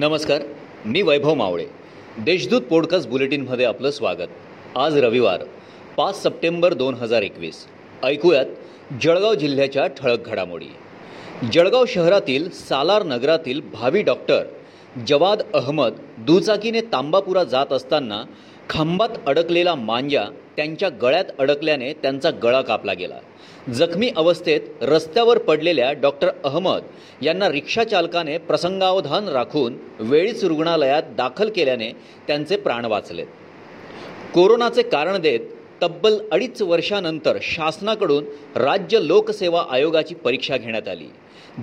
नमस्कार 0.00 0.42
मी 0.84 1.02
वैभव 1.02 1.34
मावळे. 1.34 1.66
देशदूत 2.18 2.60
पॉडकास्ट 2.60 3.08
बुलेटिनमध्ये 3.08 3.64
आपलं 3.64 3.90
स्वागत. 3.90 4.28
आज 4.76 4.98
रविवार 4.98 5.44
पाच 5.96 6.22
सप्टेंबर 6.22 6.74
दोन 6.74 6.94
हजार 6.94 7.22
एकवीस. 7.22 7.66
ऐकूयात 8.04 8.44
जळगाव 9.02 9.34
जिल्ह्याच्या 9.34 9.86
ठळक 9.86 10.26
घडामोडी. 10.26 10.66
जळगाव 11.52 11.84
शहरातील 11.88 12.50
सालार 12.50 13.02
नगरातील 13.02 13.60
भावी 13.72 14.02
डॉक्टर 14.02 14.42
जवाद 15.06 15.42
अहमद 15.54 15.92
दुचाकीने 16.18 16.80
तांबापुरा 16.80 17.44
जात 17.44 17.72
असताना 17.72 18.24
खांबात 18.68 19.08
अडकलेला 19.26 19.74
मांजा 19.74 20.24
त्यांच्या 20.56 20.88
गळ्यात 20.88 21.24
अडकल्याने 21.38 21.92
त्यांचा 21.92 22.30
गळा 22.30 22.60
कापला 22.60 22.92
गेला. 22.92 23.14
जखमी 23.74 24.10
अवस्थेत 24.16 24.60
रस्त्यावर 24.82 25.38
पडलेल्या 25.38 25.92
डॉक्टर 25.92 26.28
अहमद 26.44 26.82
यांना 27.22 27.48
रिक्षाचालकाने 27.48 28.38
प्रसंगावधान 28.38 29.28
राखून 29.28 29.76
वेळीच 30.00 30.44
रुग्णालयात 30.44 31.02
दाखल 31.16 31.50
केल्याने 31.50 31.90
त्यांचे 32.26 32.56
प्राण 32.56 32.84
वाचलेत. 32.84 33.26
कोरोनाचे 34.34 34.82
कारण 34.82 35.20
देत 35.20 35.40
तब्बल 35.82 36.18
अडीच 36.32 36.62
वर्षानंतर 36.62 37.38
शासनाकडून 37.42 38.24
राज्य 38.56 38.98
लोकसेवा 39.02 39.66
आयोगाची 39.70 40.14
परीक्षा 40.14 40.56
घेण्यात 40.56 40.88
आली. 40.88 41.06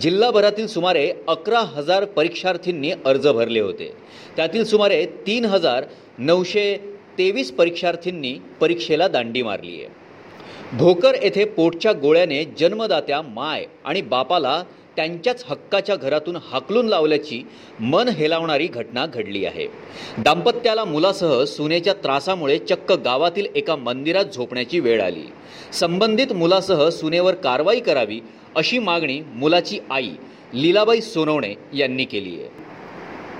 जिल्हाभरातील 0.01 0.67
सुमारे 0.67 1.13
अकरा 1.27 1.59
हजार 1.59 2.05
परीक्षार्थींनी 2.05 2.91
अर्ज 2.91 3.27
भरले 3.27 3.59
होते. 3.59 3.93
त्यातील 4.35 4.63
सुमारे 4.63 5.05
तीन 5.05 5.45
हजार 5.45 5.83
नऊशे 6.17 6.77
तेवीस 7.17 7.51
परीक्षार्थींनी 7.51 8.35
परीक्षेला 8.59 9.07
दांडी 9.07 9.41
मारली 9.41 9.75
आहे. 9.75 9.87
भोकर 10.73 11.13
येथे 11.23 11.45
पोटच्या 11.45 11.91
गोळ्याने 11.91 12.43
जन्मदात्या 12.43 13.21
माय 13.21 13.65
आणि 13.85 14.01
बापाला 14.01 14.63
त्यांच्याच 14.97 15.45
हक्काच्या 15.47 15.95
घरातून 15.95 16.35
हाकलून 16.35 16.87
लावल्याची 16.87 17.47
मन 17.79 18.07
हेलावणारी 18.07 18.67
घटना 18.67 19.05
घडली 19.05 19.45
आहे. 19.45 19.67
दाम्पत्याला 20.17 20.85
मुलासह 20.85 21.43
सुनेच्या 21.43 21.93
त्रासामुळे 21.93 22.57
चक्क 22.59 22.91
गावातील 22.91 23.45
एका 23.55 23.75
मंदिरात 23.75 24.25
झोपण्याची 24.25 24.79
वेळ 24.79 25.01
आली. 25.01 25.23
संबंधित 25.73 26.33
मुलासह 26.33 26.89
सुनेवर 26.89 27.33
कारवाई 27.33 27.79
करावी 27.79 28.19
अशी 28.55 28.79
मागणी 28.79 29.21
मुलाची 29.35 29.79
आई 29.91 30.09
लीलाबाई 30.53 31.01
सोनवणे 31.01 31.53
यांनी 31.73 32.05
केली 32.05 32.41
आहे. 32.41 32.49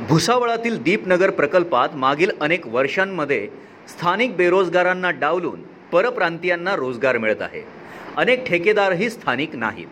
भुसावळातील 0.09 0.83
दीपनगर 0.83 1.29
प्रकल्पात 1.29 1.89
मागील 1.95 2.31
अनेक 2.41 2.67
वर्षांमध्ये 2.67 3.47
स्थानिक 3.87 4.35
बेरोजगारांना 4.35 5.11
डावलून 5.11 5.61
परप्रांतीयांना 5.91 6.75
रोजगार 6.75 7.17
मिळत 7.17 7.41
आहे. 7.41 7.61
अनेक 8.17 8.45
ठेकेदारही 8.45 9.09
स्थानिक 9.09 9.55
नाहीत. 9.55 9.87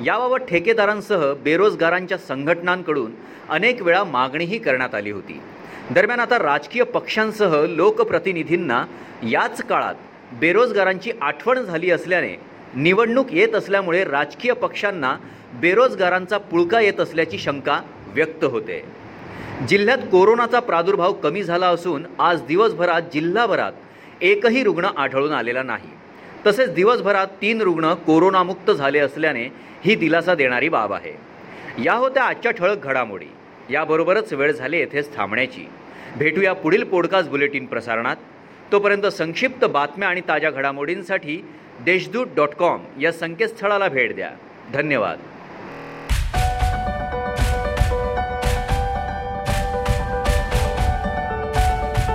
याबाबत 0.00 0.44
ठेकेदारांसह 0.48 1.32
बेरोजगारांच्या 1.34 2.18
संघटनांकडून 2.18 3.12
अनेक 3.48 3.82
वेळा 3.82 4.04
मागणीही 4.04 4.58
करण्यात 4.58 4.94
आली 4.94 5.10
होती. 5.10 5.40
दरम्यान 5.90 6.20
आता 6.20 6.38
राजकीय 6.38 6.82
पक्षांसह 6.82 7.66
लोकप्रतिनिधींना 7.68 8.84
याच 9.30 9.62
काळात 9.62 9.94
बेरोजगारांची 10.32 11.12
आठवण 11.22 11.62
झाली 11.62 11.90
असल्याने 11.90 12.34
निवडणूक 12.74 13.32
येत 13.32 13.54
असल्यामुळे 13.54 14.04
राजकीय 14.04 14.52
पक्षांना 14.52 15.16
बेरोजगारांचा 15.54 16.38
पुळका 16.38 16.80
येत 16.80 17.00
असल्याची 17.00 17.38
शंका 17.38 17.80
व्यक्त 18.08 18.44
होते. 18.44 18.84
जिल्ह्यात 19.68 19.98
कोरोनाचा 19.98 20.60
प्रादुर्भाव 20.60 21.12
कमी 21.12 21.42
झाला 21.42 21.66
असून 21.66 22.06
आज 22.18 22.42
दिवसभरात 22.42 23.02
जिल्हाभरात 23.14 23.72
एकही 24.20 24.62
रुग्ण 24.62 24.84
आढळून 24.84 25.32
आलेला 25.32 25.62
नाही. 25.62 25.90
तसेच 26.46 26.70
दिवसभरात 26.70 27.26
तीन 27.26 27.60
रुग्ण 27.60 27.94
कोरोनामुक्त 27.94 28.70
झाले 28.70 28.98
असल्याने 28.98 29.44
ही 29.84 29.94
दिलासा 29.94 30.34
देणारी 30.34 30.68
बाब 30.68 30.92
आहे. 30.92 31.16
या 31.84 31.94
होत्या 31.94 32.24
आजच्या 32.24 32.52
ठळक 32.52 32.84
घडामोडी. 32.84 33.26
याबरोबरच 33.70 34.32
वेळ 34.32 34.52
झाली 34.52 34.78
येथेच 34.78 35.16
थांबण्याची. 35.16 35.68
भेटूया 36.16 36.52
पुढील 36.52 36.84
पॉडकास्ट 36.84 37.30
बुलेटिन 37.30 37.66
प्रसारणात. 37.66 38.16
तोपर्यंत 38.72 39.06
संक्षिप्त 39.06 39.64
बातम्या 39.64 40.08
आणि 40.08 40.20
ताज्या 40.20 40.50
घडामोडींसाठी 40.50 41.44
देशदूत 41.80 42.26
डॉट 42.36 42.48
कॉम 42.48 43.00
या 43.00 43.12
संकेतस्थळाला 43.12 43.88
भेट 43.88 44.14
द्या. 44.14 44.30
धन्यवाद. 44.72 45.18